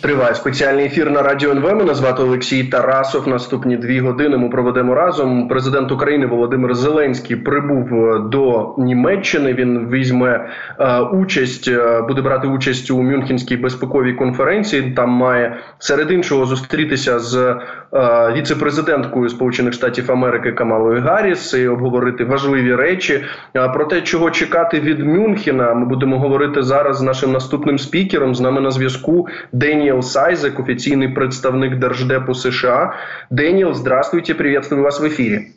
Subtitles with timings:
[0.00, 1.74] Триває спеціальний ефір на радіо НВ.
[1.74, 3.28] Мене звати Олексій Тарасов.
[3.28, 5.48] Наступні дві години ми проведемо разом.
[5.48, 9.54] Президент України Володимир Зеленський прибув е, до Німеччини.
[9.54, 14.90] Він візьме е, участь, е, буде брати участь у Мюнхенській безпековій конференції.
[14.96, 22.24] Там має серед іншого зустрітися з е, віце-президенткою Сполучених Штатів Америки Камалою Гарріс і обговорити
[22.24, 23.24] важливі речі.
[23.74, 28.34] Про те, чого чекати від Мюнхена, ми будемо говорити зараз з нашим наступним спікером.
[28.34, 29.89] З нами на зв'язку Дені.
[29.90, 32.94] Дэниел Сайзек, официальный представник Держдепу США.
[33.28, 35.52] Дэниел, здравствуйте, приветствую вас в эфире.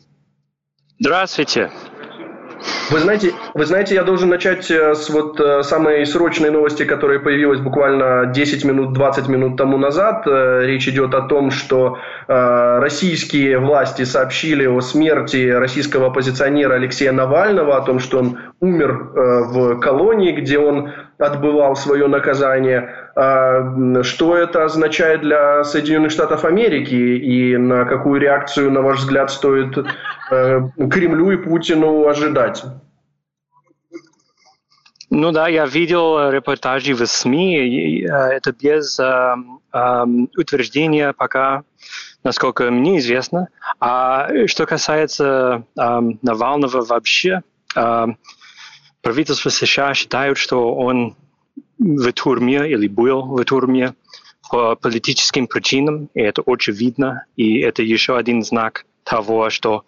[0.98, 1.70] Здравствуйте.
[2.90, 7.18] Вы знаете, вы знаете, я должен начать э, с вот э, самой срочной новости, которая
[7.18, 10.26] появилась буквально 10 минут, 20 минут тому назад.
[10.26, 17.76] Э, речь идет о том, что российские власти сообщили о смерти российского оппозиционера Алексея Навального,
[17.76, 23.10] о том, что он умер в колонии, где он отбывал свое наказание.
[23.16, 29.30] А, что это означает для Соединенных Штатов Америки и на какую реакцию, на ваш взгляд,
[29.30, 29.78] стоит
[30.30, 32.64] э, Кремлю и Путину ожидать?
[35.10, 39.34] Ну да, я видел репортажи в СМИ, э, это без э,
[39.72, 40.04] э,
[40.36, 41.62] утверждения пока,
[42.24, 43.48] насколько мне известно.
[43.78, 47.42] А что касается э, Навального вообще,
[47.76, 48.06] э,
[49.04, 51.14] правительство США считает, что он
[51.78, 53.94] в тюрьме или был в тюрьме
[54.50, 59.84] по политическим причинам, и это очень видно, и это еще один знак того, что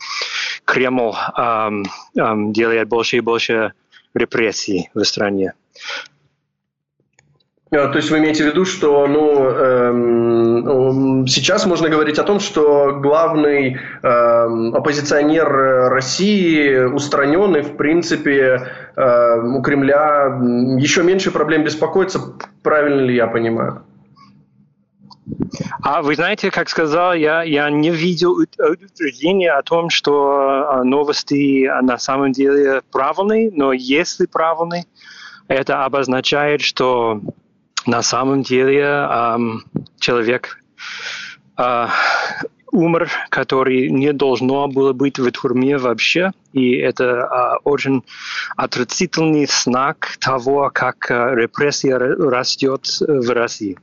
[0.64, 1.84] Кремль эм,
[2.16, 3.72] эм, делает больше и больше
[4.14, 5.54] репрессий в стране.
[7.70, 12.92] То есть вы имеете в виду, что ну, эм, сейчас можно говорить о том, что
[13.00, 15.48] главный эм, оппозиционер
[15.90, 20.38] России устранен, и в принципе э, у Кремля
[20.78, 22.20] еще меньше проблем беспокоиться,
[22.62, 23.82] правильно ли я понимаю?
[25.82, 31.98] А вы знаете, как сказал, я, я не видел утверждения о том, что новости на
[31.98, 34.84] самом деле правильные, но если правильные,
[35.48, 37.20] это обозначает, что
[37.86, 39.64] на самом деле эм,
[39.98, 40.58] человек
[41.56, 41.86] э,
[42.72, 46.32] умер, который не должно было быть в тюрьме вообще.
[46.52, 48.02] И это э, очень
[48.56, 53.78] отрицательный знак того, как э, репрессия растет в России.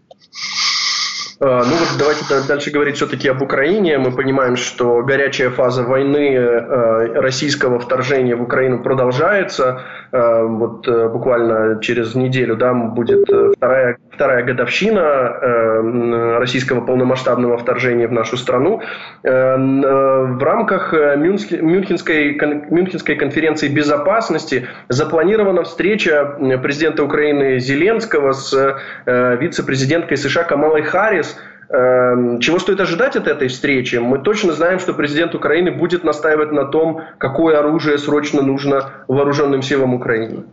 [1.45, 3.97] А, ну вот давайте дальше говорить все-таки об Украине.
[3.97, 9.81] Мы понимаем, что горячая фаза войны э, российского вторжения в Украину продолжается.
[10.13, 13.27] Э, вот э, буквально через неделю да, будет
[13.57, 18.81] вторая, вторая годовщина российского полномасштабного вторжения в нашу страну.
[19.23, 22.39] В рамках Мюнхенской,
[22.69, 31.32] Мюнхенской конференции безопасности запланирована встреча президента Украины Зеленского с вице-президенткой США Камалой Харрис
[31.73, 33.95] чего стоит ожидать от этой встречи?
[33.95, 39.63] Мы точно знаем, что президент Украины будет настаивать на том, какое оружие срочно нужно вооруженным
[39.63, 40.43] силам Украины.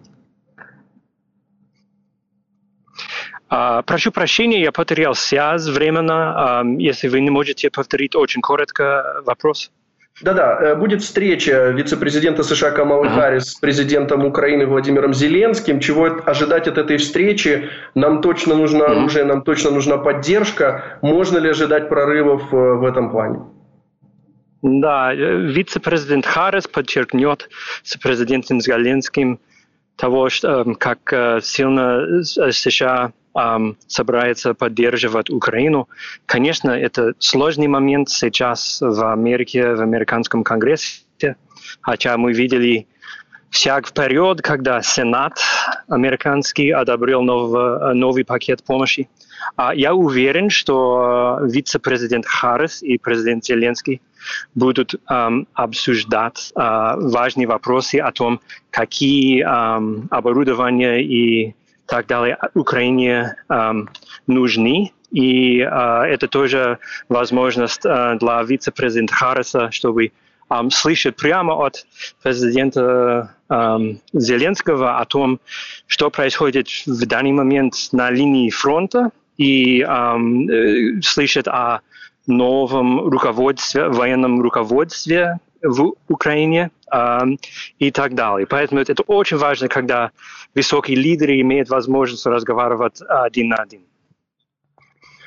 [3.50, 6.62] Uh, прошу прощения, я потерял связь временно.
[6.62, 9.72] Uh, если вы не можете повторить очень коротко вопрос.
[10.22, 13.20] Да-да, э, будет встреча вице-президента США Камалы ага.
[13.20, 15.80] Харрис с президентом Украины Владимиром Зеленским.
[15.80, 17.70] Чего ожидать от этой встречи?
[17.94, 18.92] Нам точно нужно ага.
[19.00, 20.98] оружие, нам точно нужна поддержка.
[21.02, 23.40] Можно ли ожидать прорывов э, в этом плане?
[24.62, 27.48] Да, э, вице-президент Харрис подчеркнет
[27.82, 29.40] с президентом Зеленским
[29.96, 35.88] того, что, как сильно США эм, собирается поддерживать Украину.
[36.26, 41.36] Конечно, это сложный момент сейчас в Америке, в американском конгрессе,
[41.80, 42.86] хотя мы видели
[43.50, 45.38] шаг вперед, когда Сенат
[45.88, 49.08] американский одобрил новый, новый пакет помощи.
[49.56, 54.00] А я уверен, что вице-президент Харрис и президент Зеленский
[54.54, 61.54] будут эм, обсуждать э, важные вопросы о том, какие эм, оборудования и
[61.90, 63.88] так далее Украине эм,
[64.26, 64.92] нужны.
[65.10, 66.78] И э, это тоже
[67.08, 70.12] возможность э, для вице-президента Харриса, чтобы
[70.50, 71.84] эм, слышать прямо от
[72.22, 75.40] президента эм, Зеленского о том,
[75.88, 81.80] что происходит в данный момент на линии фронта, и эм, э, слышать о
[82.28, 87.20] новом руководстве, военном руководстве в Украине э,
[87.78, 88.46] и так далее.
[88.46, 90.10] Поэтому это очень важно, когда
[90.54, 93.82] высокие лидеры имеют возможность разговаривать один на один.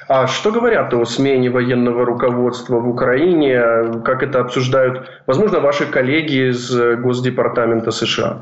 [0.09, 4.01] А что говорят о смене военного руководства в Украине?
[4.03, 8.41] Как это обсуждают, возможно, ваши коллеги из Госдепартамента США?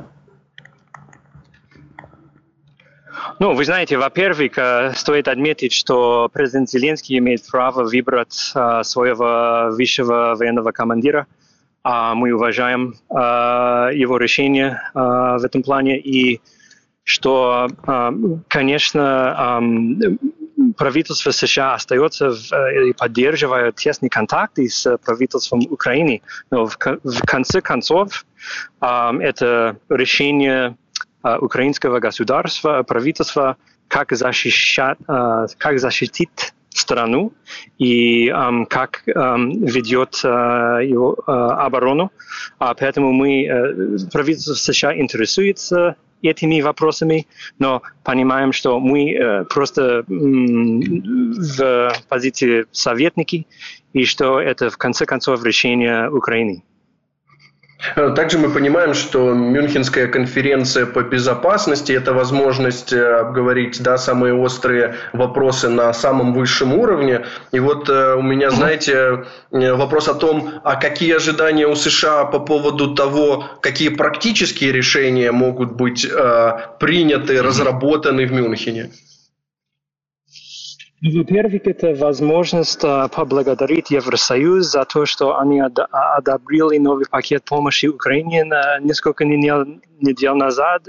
[3.41, 9.75] Ну, вы знаете, во-первых, э, стоит отметить, что президент Зеленский имеет право выбрать э, своего
[9.75, 11.25] высшего военного командира.
[11.83, 13.13] А мы уважаем э,
[13.93, 15.99] его решение в этом плане.
[15.99, 16.41] И
[17.03, 17.67] что,
[18.47, 19.59] конечно,
[20.77, 26.21] правительство США остается и поддерживает тесные контакты с правительством Украины.
[26.51, 28.25] Но в конце концов
[28.79, 30.77] это решение
[31.23, 33.57] украинского государства, правительства,
[33.87, 37.33] как защищать, как защитить страну
[37.77, 42.11] и um, как um, ведет uh, его uh, оборону.
[42.59, 47.27] А поэтому мы, uh, правительство США интересуется этими вопросами,
[47.59, 50.81] но понимаем, что мы uh, просто um,
[51.37, 53.47] в позиции советники
[53.93, 56.63] и что это в конце концов решение Украины.
[57.95, 64.33] Э, также мы понимаем, что Мюнхенская конференция по безопасности– это возможность э, обговорить да, самые
[64.33, 67.25] острые вопросы на самом высшем уровне.
[67.51, 72.39] И вот э, у меня, знаете, вопрос о том, а какие ожидания у США по
[72.39, 76.07] поводу того, какие практические решения могут быть
[76.79, 78.91] приняты, разработаны в Мюнхене?
[81.03, 88.45] Во-первых, это возможность поблагодарить Евросоюз за то, что они одобрили новый пакет помощи Украине
[88.81, 90.87] несколько недель назад.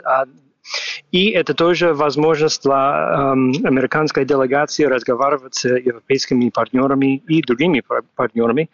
[1.12, 7.82] И это тоже возможность для американской делегации разговаривать с европейскими партнерами и другими
[8.14, 8.68] партнерами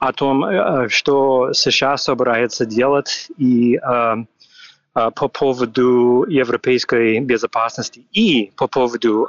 [0.00, 0.44] о том,
[0.90, 3.80] что США собирается делать и
[4.92, 9.26] по поводу европейской безопасности и по поводу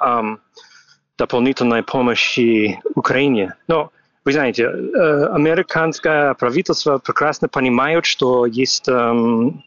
[1.17, 3.55] дополнительной помощи Украине.
[3.67, 3.91] Но
[4.23, 9.63] вы знаете, э, американское правительство прекрасно понимает, что есть, эм,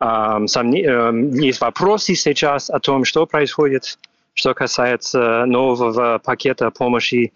[0.00, 3.98] эм, эм, есть вопросы сейчас о том, что происходит,
[4.32, 7.32] что касается нового пакета помощи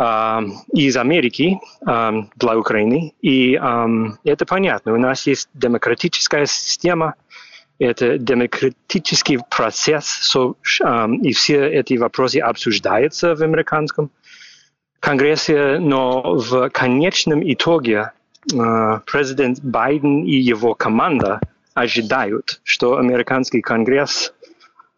[0.00, 1.58] из Америки
[2.36, 3.14] для Украины.
[3.20, 4.92] И это понятно.
[4.92, 7.16] У нас есть демократическая система,
[7.78, 10.34] это демократический процесс,
[11.22, 14.10] и все эти вопросы обсуждаются в американском
[15.00, 18.12] Конгрессе, но в конечном итоге
[18.52, 21.40] э, президент Байден и его команда
[21.74, 24.34] ожидают, что американский Конгресс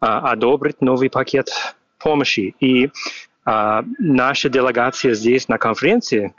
[0.01, 2.55] э, одобрит новый пакет помощи.
[2.59, 2.89] И
[3.45, 6.33] э, наша делегация здесь на конференции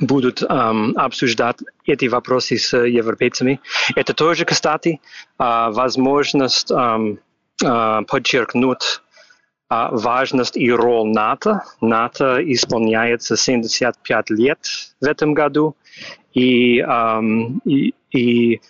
[0.00, 1.56] будут эм, обсуждать
[1.86, 3.60] эти вопросы с европейцами.
[3.94, 5.00] Это тоже, кстати,
[5.38, 7.20] э, возможность эм,
[7.62, 9.00] э, подчеркнуть
[9.70, 11.62] э, важность и роль НАТО.
[11.80, 14.58] НАТО исполняется 75 лет
[15.00, 15.76] в этом году.
[16.32, 18.60] И, эм, и, и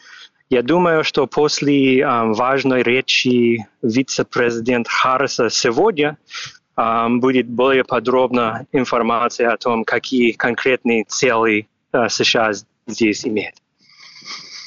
[0.50, 6.18] я думаю, что после э, важной речи вице-президента Харриса сегодня
[6.76, 12.52] будет более подробно информация о том, какие конкретные цели э, США
[12.86, 13.54] здесь имеют.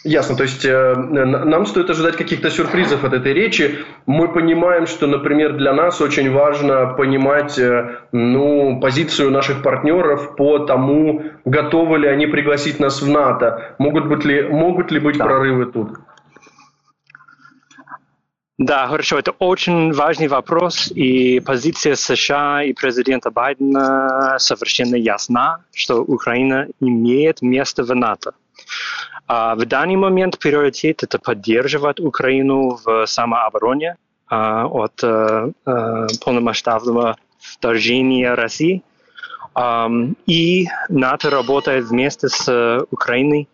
[0.07, 0.37] Ясно.
[0.37, 3.79] То есть э, нам стоит ожидать каких-то сюрпризов от этой речи.
[4.05, 10.59] Мы понимаем, что, например, для нас очень важно понимать э, ну, позицию наших партнеров по
[10.59, 13.75] тому, готовы ли они пригласить нас в НАТО.
[13.79, 15.25] Могут, быть ли, могут ли быть да.
[15.25, 15.97] прорывы тут?
[18.57, 19.19] Да, хорошо.
[19.19, 27.43] Это очень важный вопрос, и позиция США и президента Байдена совершенно ясна, что Украина имеет
[27.43, 28.31] место в НАТО.
[29.27, 35.51] А в данный момент приоритет– это поддерживать Украину в самообороне а, от а,
[36.23, 38.81] полномасштабного вторжения России.
[39.53, 39.87] А,
[40.25, 43.47] и НАТО работает вместе с Украиной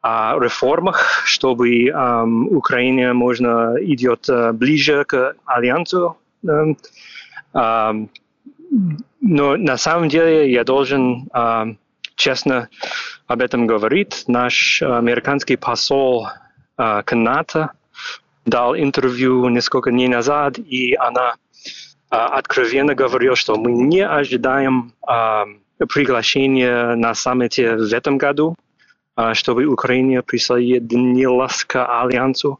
[0.00, 6.16] о реформах, чтобы эм, Украина можно идет э, ближе к альянсу.
[6.46, 6.76] Эм,
[7.54, 8.10] эм,
[9.20, 11.74] но на самом деле я должен э,
[12.14, 12.68] честно
[13.26, 14.24] об этом говорить.
[14.28, 16.28] Наш американский посол
[16.76, 17.72] э, к НАТО
[18.46, 25.44] дал интервью несколько дней назад, и она э, откровенно говорила, что мы не ожидаем э,
[25.92, 28.54] приглашения на саммите в этом году
[29.34, 32.58] чтобы Украина присоединилась к Альянсу.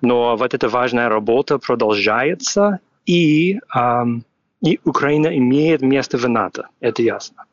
[0.00, 3.58] Но вот эта важная работа продолжается, и,
[4.62, 7.44] и Украина имеет место в НАТО, это ясно.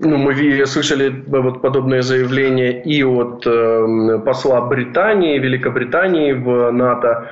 [0.00, 7.30] Ну, мы слышали вот подобные заявления и от э, посла Британии, Великобритании в НАТО.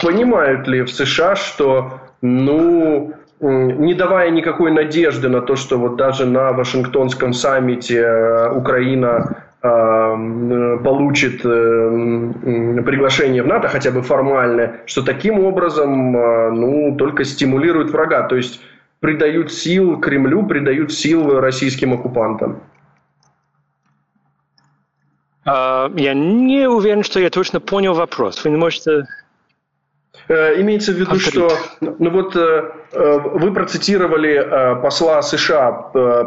[0.00, 6.26] Понимают ли в США, что ну, не давая никакой надежды на то, что вот даже
[6.26, 16.10] на Вашингтонском саммите э, Украина получит приглашение в НАТО, хотя бы формальное, что таким образом
[16.10, 18.60] ну, только стимулирует врага, то есть
[18.98, 22.58] придают сил Кремлю, придают сил российским оккупантам.
[25.46, 28.42] Я не уверен, что я точно понял вопрос.
[28.42, 29.04] Вы не можете Э,
[30.28, 31.50] имеется в виду, что
[31.80, 35.72] ну вот э, э, вы процитировали посла США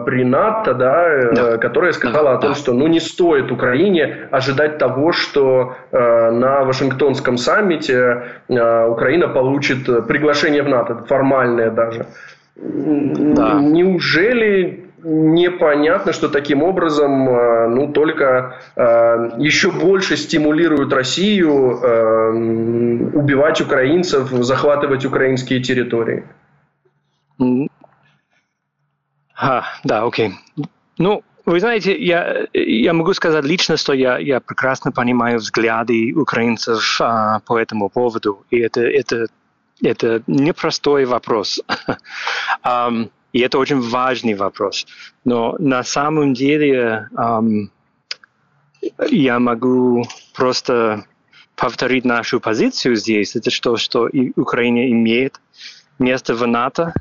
[0.05, 1.57] при НАТО, да, да.
[1.57, 2.55] которая сказала да, о том, да.
[2.55, 10.69] что ну не стоит Украине ожидать того, что на Вашингтонском саммите Украина получит приглашение в
[10.69, 12.05] НАТО, формальное даже.
[12.55, 13.59] Да.
[13.59, 22.29] Неужели непонятно, что таким образом э, ну, только э, еще больше стимулируют Россию э,
[23.13, 26.23] убивать украинцев, захватывать украинские территории.
[29.37, 30.31] А, да, окей.
[30.97, 36.97] Ну, вы знаете, я, я могу сказать лично, что я, я прекрасно понимаю взгляды украинцев
[36.99, 39.27] а, по этому поводу, и это, это,
[39.83, 41.61] это непростой вопрос.
[42.65, 44.87] um, И это очень важный вопрос.
[45.25, 47.69] Но на самом деле эм,
[49.09, 51.03] я могу просто
[51.57, 53.35] повторить нашу позицию здесь.
[53.35, 55.41] Это что, что и Украина имеет
[55.99, 56.93] место в НАТО,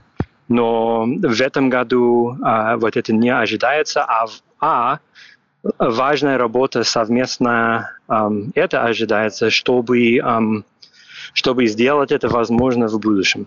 [0.48, 4.26] но в этом году а, вот это не ожидается, а,
[4.58, 4.98] а
[5.78, 10.64] важная работа совместно эм, это ожидается, чтобы, эм,
[11.32, 13.46] чтобы сделать это возможно в будущем.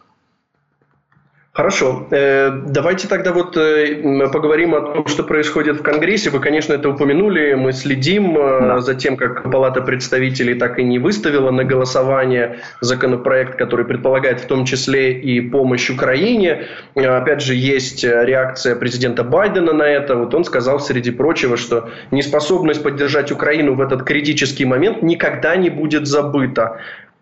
[1.58, 2.06] Хорошо.
[2.12, 6.30] Э, давайте тогда вот э, поговорим о том, что происходит в Конгрессе.
[6.30, 7.56] Вы, конечно, это упомянули.
[7.56, 8.80] Мы следим э, да.
[8.80, 14.46] за тем, как Палата представителей так и не выставила на голосование законопроект, который предполагает в
[14.46, 16.68] том числе и помощь Украине.
[16.94, 20.16] Опять же, есть реакция президента Байдена на это.
[20.16, 25.72] Вот он сказал, среди прочего, что неспособность поддержать Украину в этот критический момент никогда не
[25.72, 26.78] будет забыта.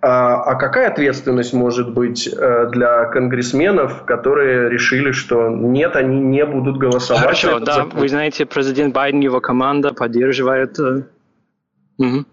[0.08, 6.46] А, а какая ответственность может быть э, для конгрессменов, которые решили, что нет, они не
[6.46, 7.24] будут голосовать?
[7.24, 8.02] Хорошо, да, закон?
[8.02, 10.78] вы знаете, президент Байден, его команда поддерживает.
[10.78, 12.26] Угу.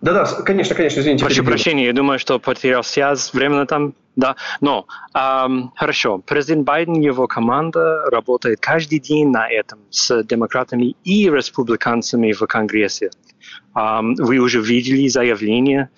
[0.00, 1.22] Да-да, конечно, конечно, извините.
[1.22, 3.92] Прошу прощения, я думаю, что потерял связь временно там.
[4.16, 6.18] Да, но эм, хорошо.
[6.18, 12.44] Президент Байден и его команда работают каждый день на этом с демократами и республиканцами в
[12.46, 13.10] Конгрессе.
[14.18, 15.90] Вы уже видели заявление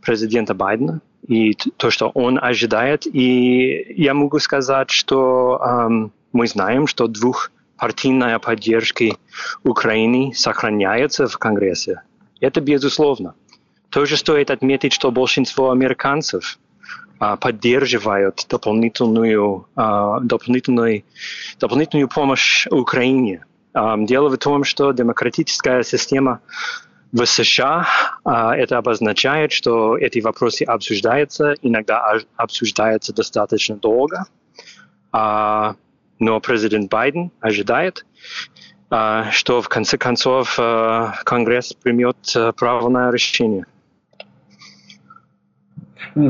[0.00, 3.06] президента Байдена и то, что он ожидает.
[3.06, 5.60] И я могу сказать, что
[6.32, 9.04] мы знаем, что двухпартийная поддержка
[9.62, 12.02] Украины сохраняется в Конгрессе.
[12.40, 13.34] Это безусловно.
[13.90, 16.58] Тоже стоит отметить, что большинство американцев
[17.20, 21.04] uh, поддерживают дополнительную, uh, дополнительную,
[21.60, 23.44] дополнительную помощь Украине.
[23.72, 26.40] Дело в том, что демократическая система
[27.14, 27.86] в США
[28.24, 34.24] а, это обозначает, что эти вопросы обсуждаются, иногда обсуждаются достаточно долго,
[35.12, 35.76] а,
[36.18, 38.04] но президент Байден ожидает,
[38.90, 42.16] а, что в конце концов Конгресс примет
[42.56, 43.64] правильное решение.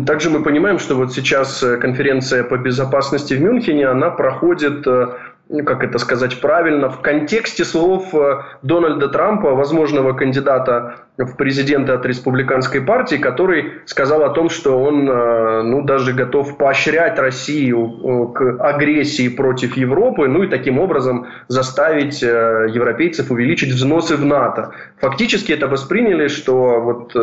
[0.06, 5.08] Также мы понимаем, что вот сейчас э, конференция по безопасности в Мюнхене, она проходит э,
[5.48, 11.92] ну, как это сказать правильно, в контексте слов э, Дональда Трампа, возможного кандидата в президенты
[11.92, 17.86] от республиканской партии, который сказал о том, что он э, ну, даже готов поощрять Россию
[17.86, 24.72] э, к агрессии против Европы, ну и таким образом заставить европейцев увеличить взносы в НАТО.
[25.00, 27.14] Фактически это восприняли, что вот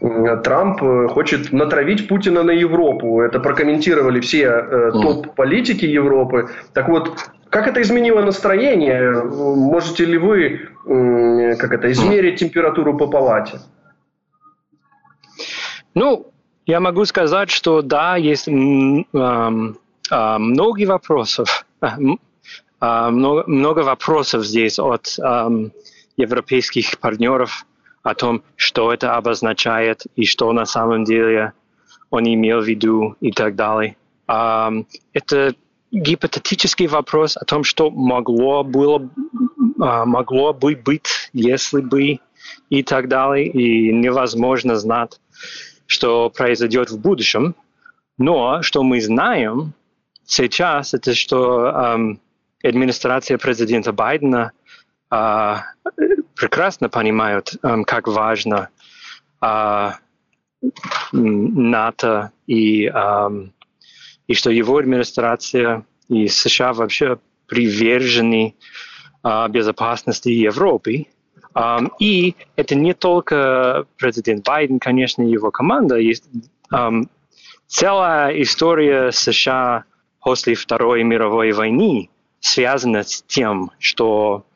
[0.00, 3.20] Трамп хочет натравить Путина на Европу.
[3.20, 6.50] Это прокомментировали все э, топ-политики Европы.
[6.72, 9.22] Так вот, как это изменило настроение?
[9.22, 10.68] Можете ли вы
[11.56, 13.60] как это, измерить температуру по палате?
[15.94, 16.26] Ну,
[16.66, 21.66] я могу сказать, что да, есть э, э, много вопросов.
[22.80, 25.48] Э, много, много вопросов здесь от э,
[26.18, 27.64] европейских партнеров
[28.04, 31.54] о том, что это обозначает и что на самом деле
[32.10, 33.96] он имел в виду и так далее.
[34.26, 35.54] Это
[35.90, 39.10] гипотетический вопрос о том, что могло, было,
[39.76, 42.18] могло бы быть, если бы
[42.68, 45.18] и так далее, и невозможно знать,
[45.86, 47.54] что произойдет в будущем.
[48.18, 49.72] Но что мы знаем
[50.26, 52.20] сейчас, это что эм,
[52.62, 54.52] администрация президента Байдена
[55.10, 55.54] э,
[56.34, 58.68] прекрасно понимают, как важно
[61.12, 62.90] НАТО и,
[64.26, 68.54] и что его администрация и США вообще привержены
[69.50, 71.06] безопасности Европы.
[71.98, 75.96] И это не только президент Байден, конечно, его команда.
[75.96, 76.24] Есть
[77.66, 79.84] целая история США
[80.20, 82.10] после Второй мировой войны
[82.40, 84.46] связана с тем, что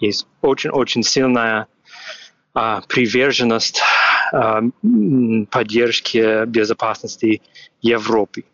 [0.00, 1.66] есть очень-очень сильная
[2.54, 3.80] uh, приверженность
[4.32, 7.42] uh, поддержки безопасности
[7.80, 8.44] Европы.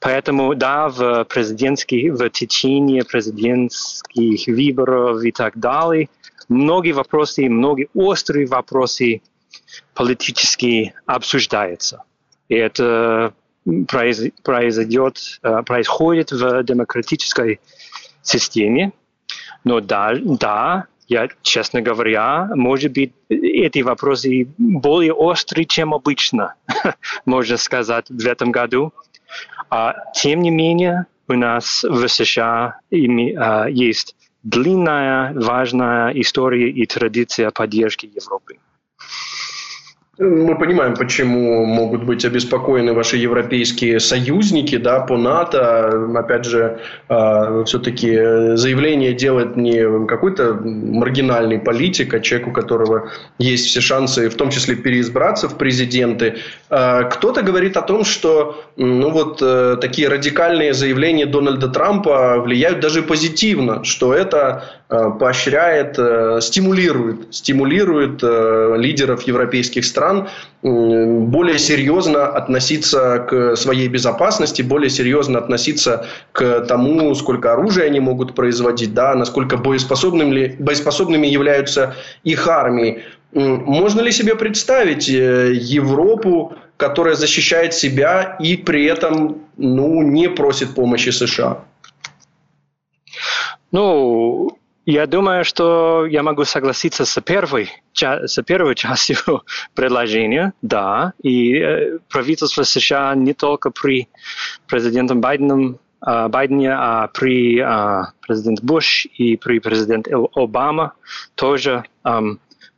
[0.00, 6.08] Поэтому, да, в президентских, в течение президентских выборов и так далее,
[6.48, 9.22] многие вопросы, многие острые вопросы
[9.94, 12.04] политически обсуждаются.
[12.48, 13.34] И это
[13.88, 17.58] произойдет, э, происходит в демократической
[18.22, 18.92] системе.
[19.64, 26.54] Но да, да, я, честно говоря, может быть, эти вопросы более острые, чем обычно,
[27.24, 28.92] можно сказать, в этом году.
[29.70, 37.50] А, тем не менее, у нас в США а, есть длинная, важная история и традиция
[37.50, 38.58] поддержки Европы.
[40.18, 46.08] Мы понимаем, почему могут быть обеспокоены ваши европейские союзники да, по НАТО.
[46.16, 46.80] Опять же,
[47.10, 54.30] э, все-таки заявление делает не какой-то маргинальный политик, а человек, у которого есть все шансы,
[54.30, 56.36] в том числе переизбраться в президенты.
[56.70, 62.80] Э, кто-то говорит о том, что ну, вот, э, такие радикальные заявления Дональда Трампа влияют
[62.80, 70.05] даже позитивно, что это Э, поощряет, э, стимулирует, стимулирует э, лидеров европейских стран
[70.62, 78.34] более серьезно относиться к своей безопасности, более серьезно относиться к тому, сколько оружия они могут
[78.34, 81.94] производить, да, насколько боеспособными, боеспособными являются
[82.24, 83.02] их армии.
[83.32, 91.10] Можно ли себе представить Европу, которая защищает себя и при этом ну, не просит помощи
[91.10, 91.58] США?
[93.72, 99.42] Ну, я думаю, что я могу согласиться с первой, с первой частью
[99.74, 101.12] предложения, да.
[101.22, 104.08] И э, правительство США не только при
[104.68, 110.92] президенте Байденом, э, Байдене, а при э, президенте Буш и при президенте Обама
[111.34, 112.20] тоже э,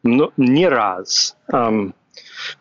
[0.03, 1.91] не раз э,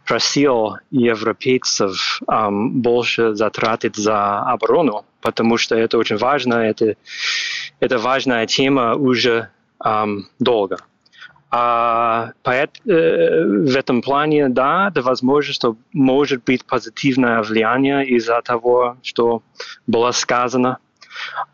[0.05, 6.95] просил европейцев э, больше затратить за оборону, потому что это очень важно, это
[7.79, 9.49] это важная тема уже
[9.83, 10.77] эм, долго.
[11.49, 18.41] А поэт, э, в этом плане, да, это возможно, что может быть позитивное влияние из-за
[18.41, 19.43] того, что
[19.85, 20.79] было сказано.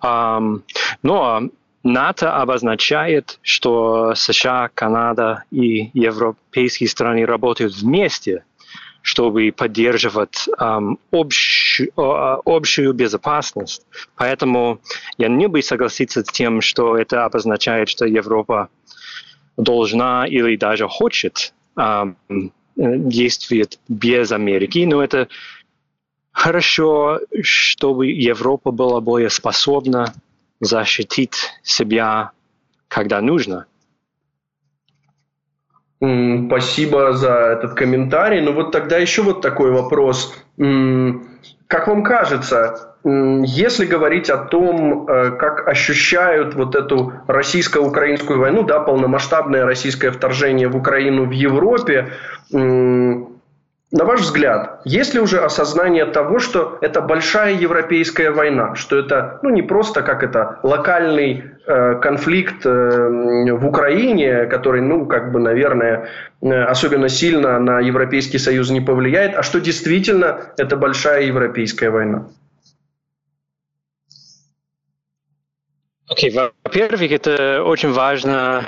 [0.03, 0.63] Um,
[1.03, 1.43] но
[1.83, 8.43] НАТО обозначает, что США, Канада и европейские страны работают вместе
[9.03, 13.85] чтобы поддерживать эм, общую, общую безопасность.
[14.15, 14.79] Поэтому
[15.17, 18.69] я не бы согласиться с тем, что это обозначает, что Европа
[19.57, 22.15] должна или даже хочет эм,
[22.77, 25.27] действовать без Америки, но это
[26.31, 30.13] хорошо, чтобы Европа была более способна
[30.61, 32.31] защитить себя,
[32.87, 33.65] когда нужно.
[36.47, 38.41] Спасибо за этот комментарий.
[38.41, 40.35] Ну вот тогда еще вот такой вопрос.
[40.57, 48.79] Как вам кажется, если говорить о том, э, как ощущают вот эту российско-украинскую войну, да,
[48.79, 52.11] полномасштабное российское вторжение в Украину в Европе,
[53.93, 59.39] на ваш взгляд, есть ли уже осознание того, что это большая европейская война, что это
[59.43, 62.71] ну, не просто как это локальный э, конфликт э,
[63.53, 66.09] в Украине, который, ну, как бы, наверное,
[66.41, 72.29] э, особенно сильно на Европейский Союз не повлияет, а что действительно это большая европейская война?
[76.09, 78.65] Окей, okay, во-первых, это очень важно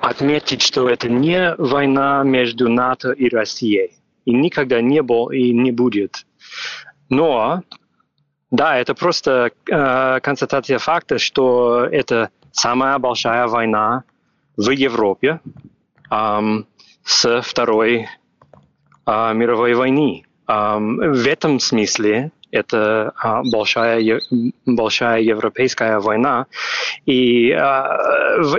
[0.00, 5.72] отметить, что это не война между НАТО и Россией и никогда не был и не
[5.72, 6.26] будет.
[7.08, 7.62] Но,
[8.50, 14.04] да, это просто э, констатация факта, что это самая большая война
[14.56, 15.40] в Европе
[16.10, 16.40] э,
[17.04, 18.08] с Второй
[19.06, 20.24] э, мировой войны.
[20.48, 24.20] Э, в этом смысле это а, большая,
[24.64, 26.46] большая европейская война,
[27.04, 27.98] и а,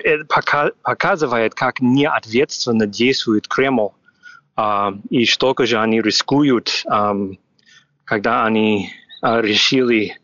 [0.04, 3.92] э, пока, показывает, как неответственно действует Кремль
[4.58, 6.86] и сколько же они рискуют,
[8.06, 10.18] когда они решили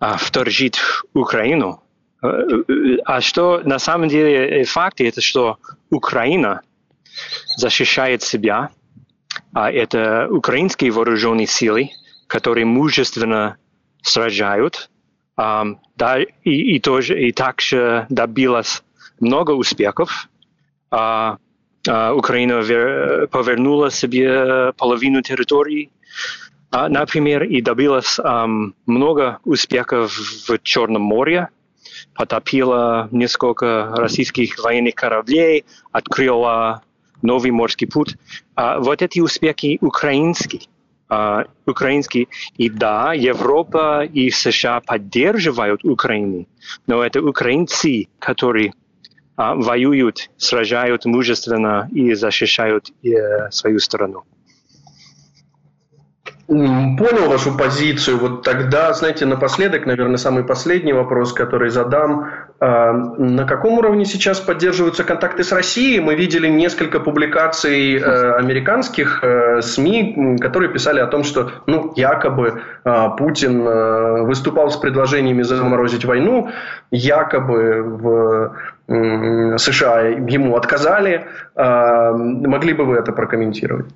[0.00, 0.80] вторжить
[1.14, 1.82] Украину.
[2.20, 5.58] А что на самом деле факт, это что
[5.90, 6.62] Украина
[7.56, 8.70] защищает себя,
[9.52, 11.90] а это украинские вооруженные силы,
[12.26, 13.56] которые мужественно
[14.02, 14.90] сражают,
[15.36, 18.82] да, и, и тоже и также добилась
[19.20, 20.28] много успехов
[20.90, 20.98] а,
[21.34, 21.38] а
[21.88, 25.90] Украина вер, повернула себе половину территории,
[26.70, 28.46] а, например, и добилась а,
[28.86, 30.12] много успехов
[30.48, 31.48] в Черном море,
[32.14, 36.82] потопила несколько российских военных кораблей, открыла
[37.22, 38.16] новый морский путь.
[38.54, 40.62] А, вот эти успехи украинские.
[41.64, 42.28] Украинский.
[42.58, 46.46] И да, Европа и США поддерживают Украину,
[46.86, 48.74] но это украинцы, которые
[49.38, 54.24] воюют, сражают мужественно и защищают uh, свою страну.
[56.48, 58.16] Понял вашу позицию.
[58.16, 62.30] Вот тогда, знаете, напоследок, наверное, самый последний вопрос, который задам.
[62.58, 66.00] А, на каком уровне сейчас поддерживаются контакты с Россией?
[66.00, 72.62] Мы видели несколько публикаций э, американских э, СМИ, которые писали о том, что ну, якобы
[72.82, 76.48] а, Путин э, выступал с предложениями заморозить войну,
[76.90, 81.26] якобы в США ему отказали.
[81.54, 83.88] А, могли бы вы это прокомментировать?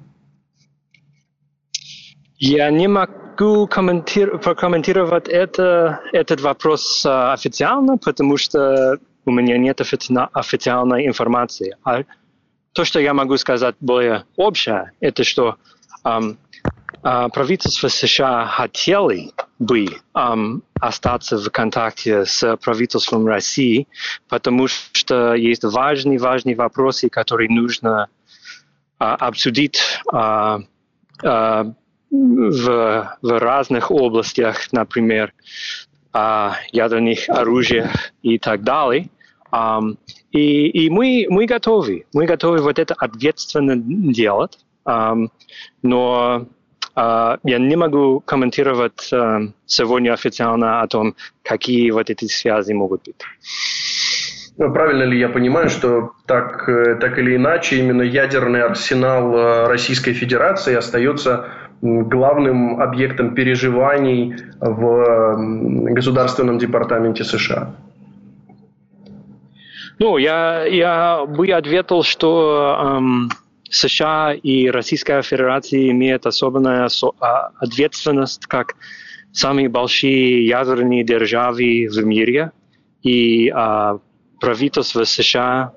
[2.45, 11.07] Я не могу прокомментировать это, этот вопрос а, официально, потому что у меня нет официальной
[11.07, 11.77] информации.
[11.85, 12.03] А
[12.73, 15.55] то, что я могу сказать более общее, это что
[16.05, 16.37] um,
[17.05, 23.87] uh, правительство США хотели бы um, остаться в контакте с правительством России,
[24.29, 28.09] потому что есть важные, важные вопросы, которые нужно
[28.99, 29.81] uh, обсудить
[30.13, 30.59] uh,
[31.23, 31.73] uh,
[32.13, 35.33] в, в разных областях, например,
[36.13, 37.85] а, ядерных оружий
[38.23, 39.09] и так далее.
[39.51, 39.99] Um,
[40.31, 45.29] и и мы, мы готовы, мы готовы вот это ответственно делать, um,
[45.83, 46.47] но
[46.97, 53.03] uh, я не могу комментировать uh, сегодня официально о том, какие вот эти связи могут
[53.05, 53.17] быть.
[54.57, 59.67] Ну, правильно ли я понимаю, что так, э, так или иначе именно ядерный арсенал э,
[59.67, 61.49] Российской Федерации остается
[61.83, 67.75] главным объектом переживаний в Государственном департаменте США?
[69.99, 73.31] Ну, я, я бы ответил, что эм,
[73.71, 76.89] США и Российская Федерация имеют особенную
[77.21, 78.75] а, ответственность как
[79.33, 82.53] самые большие ядерные державы в мире.
[83.03, 83.99] И э,
[84.41, 85.73] правительство США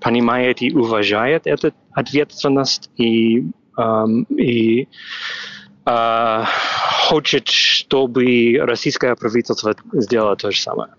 [0.00, 3.44] понимает и уважает эту ответственность и
[4.36, 4.88] и
[5.86, 6.44] э,
[7.08, 10.90] хочет, чтобы российское правительство сделало то же самое.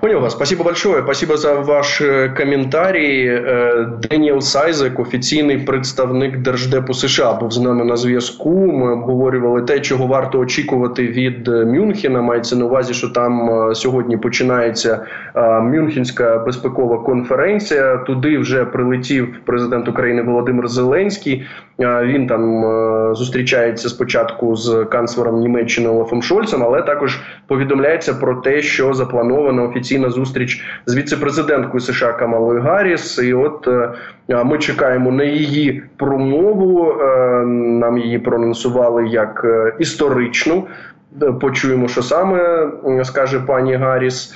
[0.00, 0.32] Понял вас.
[0.32, 1.02] Спасибо большое.
[1.02, 3.26] Спасибо за ваш э, коментарій.
[3.26, 8.50] Е, Деніел Сайзек, офіційний представник Держдепу США, був з нами на зв'язку.
[8.50, 12.22] Ми обговорювали те, чого варто очікувати від е, Мюнхена.
[12.22, 15.06] Мається на увазі, що там е, сьогодні починається
[15.62, 17.96] Мюнхенська безпекова конференція.
[17.96, 21.46] Туди вже прилетів президент України Володимир Зеленський.
[21.78, 22.64] Він там
[23.14, 30.10] зустрічається спочатку з канцлером Німеччини Олафом Шольцем, але також повідомляється про те, що заплановано офіційна
[30.10, 33.18] зустріч з віцепрезиденткою США Камалою Гарріс.
[33.18, 33.68] І от
[34.28, 36.94] ми чекаємо на її промову.
[37.80, 39.46] Нам її проанонсували як
[39.78, 40.66] історичну.
[41.40, 42.68] Почуємо, що саме
[43.04, 44.34] скаже пані Гарріс.